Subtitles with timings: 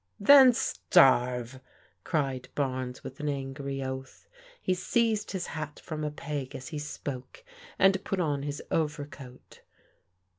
[0.31, 1.59] "Then starve!"
[2.03, 4.27] cried Barnes with an ang^ oath.
[4.59, 7.43] He seized his hat from a peg as he spoke,
[7.77, 9.61] and put on his overcoat.